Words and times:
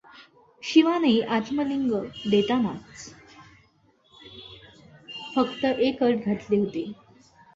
शिवाने 0.63 1.11
आत्मलिंग 1.29 1.91
देतानाच 2.31 3.03
फक्त 5.35 5.65
एक 5.65 6.03
अट 6.03 6.25
घातली 6.25 6.57
होती. 6.57 6.83